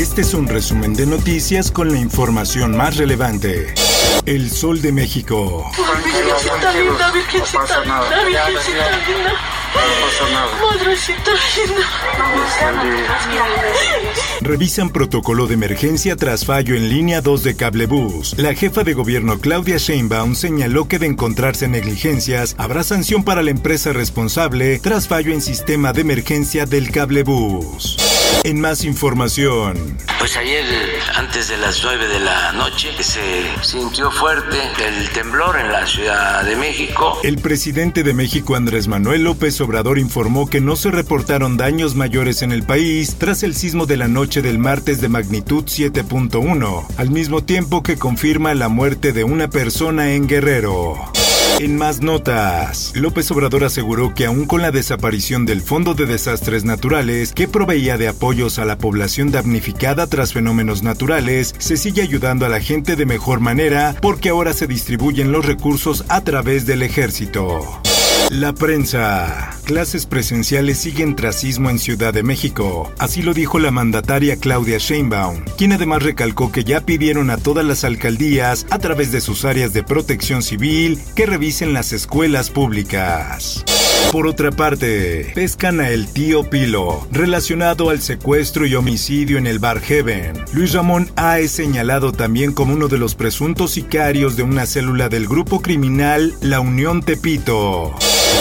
Este 0.00 0.22
es 0.22 0.32
un 0.32 0.48
resumen 0.48 0.94
de 0.94 1.04
noticias 1.04 1.70
con 1.70 1.92
la 1.92 1.98
información 1.98 2.74
más 2.74 2.96
relevante. 2.96 3.74
El 4.24 4.50
Sol 4.50 4.80
de 4.80 4.92
México. 4.92 5.70
Virgencita 6.02 6.72
linda, 6.72 7.12
Virgencita 7.12 7.80
linda, 7.84 8.08
Virgencita 8.24 8.90
linda. 9.06 9.34
Madrecita 10.58 11.32
linda. 11.66 11.84
Revisan 14.40 14.88
protocolo 14.88 15.46
de 15.46 15.52
emergencia 15.52 16.16
tras 16.16 16.46
fallo 16.46 16.76
en 16.76 16.88
línea 16.88 17.20
2 17.20 17.42
de 17.42 17.56
Cablebús. 17.56 18.38
La 18.38 18.54
jefa 18.54 18.84
de 18.84 18.94
gobierno 18.94 19.38
Claudia 19.38 19.76
Sheinbaum 19.76 20.34
señaló 20.34 20.88
que 20.88 20.98
de 20.98 21.08
encontrarse 21.08 21.68
negligencias 21.68 22.54
habrá 22.56 22.84
sanción 22.84 23.22
para 23.22 23.42
la 23.42 23.50
empresa 23.50 23.92
responsable 23.92 24.78
tras 24.78 25.08
fallo 25.08 25.34
en 25.34 25.42
sistema 25.42 25.92
de 25.92 26.00
emergencia 26.00 26.64
del 26.64 26.90
Cablebús. 26.90 27.98
En 28.44 28.60
más 28.60 28.84
información. 28.84 29.98
Pues 30.18 30.36
ayer, 30.36 30.64
antes 31.14 31.48
de 31.48 31.56
las 31.58 31.82
9 31.82 32.08
de 32.08 32.20
la 32.20 32.52
noche, 32.52 32.90
se 33.02 33.44
sintió 33.62 34.10
fuerte 34.10 34.56
el 34.86 35.08
temblor 35.10 35.58
en 35.58 35.70
la 35.70 35.86
Ciudad 35.86 36.44
de 36.44 36.56
México. 36.56 37.18
El 37.22 37.38
presidente 37.38 38.02
de 38.02 38.14
México, 38.14 38.56
Andrés 38.56 38.88
Manuel 38.88 39.24
López 39.24 39.60
Obrador, 39.60 39.98
informó 39.98 40.48
que 40.48 40.60
no 40.60 40.76
se 40.76 40.90
reportaron 40.90 41.56
daños 41.56 41.94
mayores 41.94 42.42
en 42.42 42.52
el 42.52 42.62
país 42.62 43.16
tras 43.18 43.42
el 43.42 43.54
sismo 43.54 43.86
de 43.86 43.96
la 43.96 44.08
noche 44.08 44.42
del 44.42 44.58
martes 44.58 45.00
de 45.00 45.08
magnitud 45.08 45.64
7.1, 45.64 46.86
al 46.96 47.10
mismo 47.10 47.42
tiempo 47.44 47.82
que 47.82 47.98
confirma 47.98 48.54
la 48.54 48.68
muerte 48.68 49.12
de 49.12 49.24
una 49.24 49.48
persona 49.48 50.12
en 50.12 50.26
Guerrero. 50.26 51.10
En 51.60 51.76
más 51.76 52.00
notas, 52.00 52.90
López 52.94 53.30
Obrador 53.30 53.64
aseguró 53.64 54.14
que 54.14 54.24
aún 54.24 54.46
con 54.46 54.62
la 54.62 54.70
desaparición 54.70 55.44
del 55.44 55.60
Fondo 55.60 55.92
de 55.92 56.06
Desastres 56.06 56.64
Naturales, 56.64 57.34
que 57.34 57.48
proveía 57.48 57.98
de 57.98 58.08
apoyos 58.08 58.58
a 58.58 58.64
la 58.64 58.78
población 58.78 59.30
damnificada 59.30 60.06
tras 60.06 60.32
fenómenos 60.32 60.82
naturales, 60.82 61.54
se 61.58 61.76
sigue 61.76 62.00
ayudando 62.00 62.46
a 62.46 62.48
la 62.48 62.60
gente 62.60 62.96
de 62.96 63.04
mejor 63.04 63.40
manera 63.40 63.94
porque 64.00 64.30
ahora 64.30 64.54
se 64.54 64.66
distribuyen 64.66 65.32
los 65.32 65.44
recursos 65.44 66.06
a 66.08 66.22
través 66.22 66.64
del 66.64 66.80
ejército. 66.80 67.60
La 68.30 68.54
prensa. 68.54 69.59
Clases 69.70 70.04
presenciales 70.04 70.78
siguen 70.78 71.14
trasismo 71.14 71.70
en 71.70 71.78
Ciudad 71.78 72.12
de 72.12 72.24
México. 72.24 72.92
Así 72.98 73.22
lo 73.22 73.34
dijo 73.34 73.60
la 73.60 73.70
mandataria 73.70 74.34
Claudia 74.34 74.78
Sheinbaum, 74.78 75.44
quien 75.56 75.70
además 75.70 76.02
recalcó 76.02 76.50
que 76.50 76.64
ya 76.64 76.80
pidieron 76.80 77.30
a 77.30 77.36
todas 77.36 77.64
las 77.64 77.84
alcaldías, 77.84 78.66
a 78.70 78.80
través 78.80 79.12
de 79.12 79.20
sus 79.20 79.44
áreas 79.44 79.72
de 79.72 79.84
protección 79.84 80.42
civil, 80.42 80.98
que 81.14 81.24
revisen 81.24 81.72
las 81.72 81.92
escuelas 81.92 82.50
públicas. 82.50 83.64
Por 84.10 84.26
otra 84.26 84.50
parte, 84.50 85.30
pescan 85.36 85.78
a 85.78 85.90
el 85.90 86.08
tío 86.08 86.50
Pilo, 86.50 87.06
relacionado 87.12 87.90
al 87.90 88.00
secuestro 88.00 88.66
y 88.66 88.74
homicidio 88.74 89.38
en 89.38 89.46
el 89.46 89.60
bar 89.60 89.78
Heaven. 89.78 90.32
Luis 90.52 90.72
Ramón 90.72 91.12
A 91.14 91.38
es 91.38 91.52
señalado 91.52 92.10
también 92.10 92.50
como 92.52 92.74
uno 92.74 92.88
de 92.88 92.98
los 92.98 93.14
presuntos 93.14 93.70
sicarios 93.70 94.36
de 94.36 94.42
una 94.42 94.66
célula 94.66 95.08
del 95.08 95.28
grupo 95.28 95.62
criminal 95.62 96.34
La 96.40 96.58
Unión 96.58 97.02
Tepito. 97.04 97.94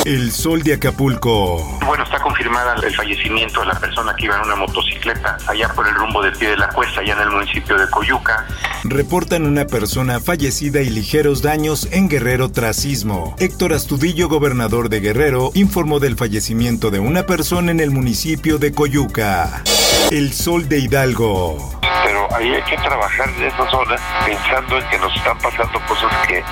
El 0.06 0.32
sol 0.32 0.64
de 0.64 0.74
Acapulco. 0.74 1.80
Bueno, 1.86 2.04
está 2.04 2.20
confirmada 2.20 2.76
el 2.84 2.96
fallecimiento 2.96 3.60
de 3.62 3.68
la 3.68 3.80
persona 3.80 4.16
que 4.16 4.26
iba 4.26 4.36
en 4.38 4.44
una 4.44 4.56
motocicleta 4.56 5.38
allá 5.48 5.70
por 5.70 5.88
el 5.88 5.94
rumbo 5.96 6.22
de 6.24 6.32
pie 6.32 6.50
de 6.50 6.58
la 6.58 6.70
cuesta, 6.70 7.02
allá 7.02 7.14
en 7.14 7.22
el 7.22 7.32
municipio 7.32 7.78
de 7.78 7.90
Coyuca. 7.90 8.48
Reportan 8.84 9.46
una 9.46 9.66
persona 9.66 10.20
fallecida 10.20 10.82
y 10.82 10.90
ligeros 10.90 11.42
daños 11.42 11.88
en 11.92 12.10
Guerrero 12.10 12.52
tras 12.52 12.78
sismo. 12.78 13.36
Héctor 13.40 13.74
Astudillo, 13.74 14.30
gobernador 14.30 14.90
de 14.90 15.00
Guerrero, 15.00 15.52
informó 15.54 16.00
del 16.00 16.16
fallecimiento 16.16 16.90
de 16.92 17.00
una 17.00 17.24
persona 17.24 17.72
en 17.72 17.80
el 17.80 17.92
municipio 17.92 18.58
de 18.58 18.72
Coyuca. 18.72 19.64
El 20.12 20.34
sol 20.34 20.70
de 20.70 20.80
Hidalgo. 20.80 21.79
Pero 22.06 22.34
ahí 22.36 22.54
hay 22.54 22.64
que 22.64 22.78
trabajar 22.78 23.30
en 23.38 23.44
esa 23.44 23.70
zona 23.70 23.96
pensando 24.26 24.78
en 24.78 24.90
que 24.90 24.98
nos 25.00 25.16
están 25.16 25.38
pasando 25.40 25.80
cosas 25.88 26.12
que 26.28 26.44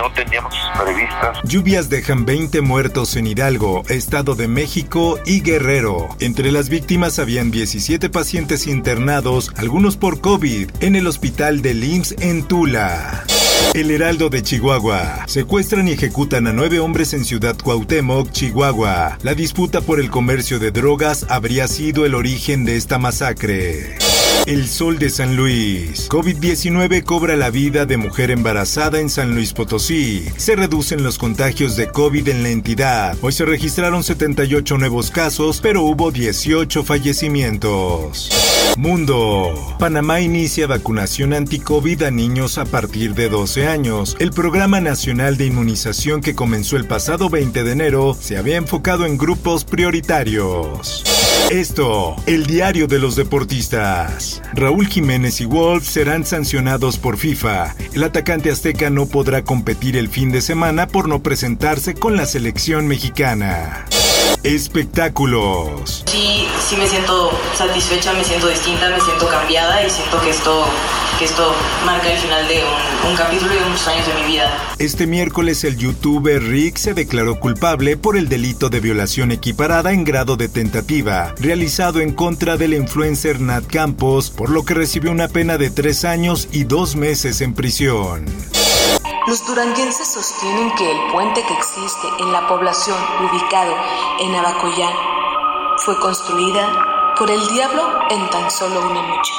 no 0.00 0.10
teníamos 0.12 0.54
previstas. 0.82 1.38
Lluvias 1.44 1.88
dejan 1.90 2.24
20 2.24 2.60
muertos 2.62 3.16
en 3.16 3.26
Hidalgo, 3.26 3.82
Estado 3.88 4.34
de 4.34 4.48
México 4.48 5.18
y 5.26 5.42
Guerrero. 5.42 6.08
Entre 6.20 6.50
las 6.52 6.68
víctimas 6.68 7.18
habían 7.18 7.50
17 7.50 8.08
pacientes 8.08 8.66
internados, 8.66 9.52
algunos 9.56 9.96
por 9.96 10.20
COVID, 10.20 10.70
en 10.80 10.96
el 10.96 11.06
hospital 11.06 11.62
de 11.62 11.72
IMSS 11.72 12.14
en 12.20 12.44
Tula. 12.44 13.24
El 13.74 13.90
Heraldo 13.90 14.28
de 14.28 14.42
Chihuahua. 14.42 15.24
Secuestran 15.26 15.88
y 15.88 15.92
ejecutan 15.92 16.46
a 16.46 16.52
nueve 16.52 16.78
hombres 16.78 17.14
en 17.14 17.24
Ciudad 17.24 17.56
Cuauhtémoc, 17.56 18.30
Chihuahua. 18.30 19.18
La 19.22 19.34
disputa 19.34 19.80
por 19.80 19.98
el 19.98 20.10
comercio 20.10 20.58
de 20.58 20.70
drogas 20.70 21.26
habría 21.30 21.68
sido 21.68 22.04
el 22.04 22.14
origen 22.14 22.64
de 22.64 22.76
esta 22.76 22.98
masacre. 22.98 23.96
El 24.46 24.66
Sol 24.66 24.98
de 24.98 25.08
San 25.08 25.36
Luis. 25.36 26.08
COVID-19 26.08 27.04
cobra 27.04 27.36
la 27.36 27.50
vida 27.50 27.86
de 27.86 27.96
mujer 27.96 28.32
embarazada 28.32 28.98
en 28.98 29.08
San 29.08 29.36
Luis 29.36 29.52
Potosí. 29.52 30.24
Se 30.36 30.56
reducen 30.56 31.04
los 31.04 31.16
contagios 31.16 31.76
de 31.76 31.86
COVID 31.86 32.28
en 32.28 32.42
la 32.42 32.48
entidad. 32.48 33.16
Hoy 33.22 33.32
se 33.32 33.44
registraron 33.44 34.02
78 34.02 34.78
nuevos 34.78 35.12
casos, 35.12 35.60
pero 35.60 35.82
hubo 35.82 36.10
18 36.10 36.82
fallecimientos. 36.82 38.30
Mundo. 38.76 39.76
Panamá 39.78 40.20
inicia 40.20 40.66
vacunación 40.66 41.34
anti-COVID 41.34 42.02
a 42.02 42.10
niños 42.10 42.58
a 42.58 42.64
partir 42.64 43.14
de 43.14 43.28
12 43.28 43.68
años. 43.68 44.16
El 44.18 44.32
Programa 44.32 44.80
Nacional 44.80 45.36
de 45.36 45.46
Inmunización 45.46 46.20
que 46.20 46.34
comenzó 46.34 46.76
el 46.76 46.86
pasado 46.86 47.30
20 47.30 47.62
de 47.62 47.72
enero 47.72 48.16
se 48.18 48.38
había 48.38 48.56
enfocado 48.56 49.06
en 49.06 49.18
grupos 49.18 49.64
prioritarios. 49.64 51.04
Esto, 51.50 52.16
el 52.26 52.46
diario 52.46 52.86
de 52.86 52.98
los 52.98 53.16
deportistas. 53.16 54.40
Raúl 54.54 54.86
Jiménez 54.86 55.40
y 55.40 55.44
Wolf 55.44 55.86
serán 55.86 56.24
sancionados 56.24 56.96
por 56.96 57.18
FIFA. 57.18 57.74
El 57.92 58.04
atacante 58.04 58.50
azteca 58.50 58.88
no 58.88 59.06
podrá 59.06 59.44
competir 59.44 59.96
el 59.96 60.08
fin 60.08 60.32
de 60.32 60.40
semana 60.40 60.86
por 60.86 61.08
no 61.08 61.22
presentarse 61.22 61.94
con 61.94 62.16
la 62.16 62.26
selección 62.26 62.88
mexicana. 62.88 63.86
Espectáculos. 64.44 66.02
Sí, 66.06 66.46
sí 66.68 66.76
me 66.76 66.88
siento 66.88 67.30
satisfecha, 67.54 68.12
me 68.12 68.24
siento 68.24 68.48
distinta, 68.48 68.90
me 68.90 69.00
siento 69.00 69.28
cambiada 69.28 69.86
y 69.86 69.88
siento 69.88 70.20
que 70.20 70.30
esto, 70.30 70.64
que 71.18 71.26
esto 71.26 71.54
marca 71.86 72.12
el 72.12 72.18
final 72.18 72.48
de 72.48 72.56
un, 73.04 73.10
un 73.10 73.16
capítulo 73.16 73.52
y 73.54 73.58
de 73.58 73.64
muchos 73.66 73.86
años 73.86 74.04
de 74.04 74.14
mi 74.14 74.32
vida. 74.32 74.74
Este 74.78 75.06
miércoles 75.06 75.62
el 75.62 75.76
youtuber 75.76 76.42
Rick 76.42 76.76
se 76.76 76.92
declaró 76.92 77.38
culpable 77.38 77.96
por 77.96 78.16
el 78.16 78.28
delito 78.28 78.68
de 78.68 78.80
violación 78.80 79.30
equiparada 79.30 79.92
en 79.92 80.02
grado 80.02 80.36
de 80.36 80.48
tentativa, 80.48 81.34
realizado 81.38 82.00
en 82.00 82.12
contra 82.12 82.56
del 82.56 82.74
influencer 82.74 83.40
Nat 83.40 83.64
Campos, 83.66 84.30
por 84.30 84.50
lo 84.50 84.64
que 84.64 84.74
recibió 84.74 85.12
una 85.12 85.28
pena 85.28 85.56
de 85.56 85.70
tres 85.70 86.04
años 86.04 86.48
y 86.50 86.64
dos 86.64 86.96
meses 86.96 87.40
en 87.42 87.54
prisión. 87.54 88.24
Los 89.32 89.46
duranguenses 89.46 90.08
sostienen 90.08 90.74
que 90.74 90.90
el 90.90 91.10
puente 91.10 91.42
que 91.42 91.54
existe 91.54 92.06
en 92.20 92.32
la 92.32 92.46
población 92.48 92.98
ubicado 93.18 93.74
en 94.20 94.34
Abacoyán 94.34 94.92
fue 95.78 95.98
construida 96.00 97.14
por 97.16 97.30
el 97.30 97.40
diablo 97.48 97.82
en 98.10 98.28
tan 98.28 98.50
solo 98.50 98.90
una 98.90 99.00
noche. 99.08 99.32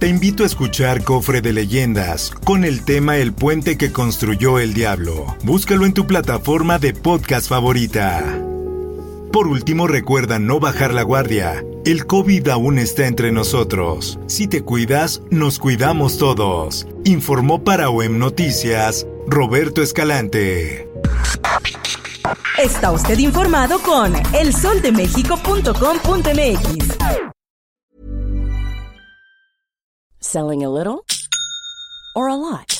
Te 0.00 0.08
invito 0.08 0.42
a 0.42 0.46
escuchar 0.46 1.04
Cofre 1.04 1.42
de 1.42 1.52
Leyendas 1.52 2.32
con 2.42 2.64
el 2.64 2.84
tema 2.84 3.18
El 3.18 3.32
puente 3.32 3.78
que 3.78 3.92
construyó 3.92 4.58
el 4.58 4.74
diablo. 4.74 5.36
Búscalo 5.44 5.86
en 5.86 5.94
tu 5.94 6.08
plataforma 6.08 6.80
de 6.80 6.92
podcast 6.92 7.48
favorita. 7.48 8.39
Por 9.32 9.46
último, 9.46 9.86
recuerda 9.86 10.40
no 10.40 10.58
bajar 10.58 10.92
la 10.92 11.02
guardia. 11.02 11.64
El 11.84 12.06
COVID 12.06 12.48
aún 12.48 12.78
está 12.78 13.06
entre 13.06 13.30
nosotros. 13.30 14.18
Si 14.26 14.48
te 14.48 14.62
cuidas, 14.62 15.22
nos 15.30 15.60
cuidamos 15.60 16.18
todos. 16.18 16.88
Informó 17.04 17.62
para 17.62 17.90
OEM 17.90 18.18
Noticias 18.18 19.06
Roberto 19.28 19.82
Escalante. 19.82 20.88
Está 22.58 22.90
usted 22.90 23.18
informado 23.18 23.78
con 23.80 24.14
elsoldemexico.com.mx. 24.34 26.98
Selling 30.18 30.64
a 30.64 30.68
little 30.68 31.04
or 32.14 32.28
a 32.28 32.36
lot? 32.36 32.79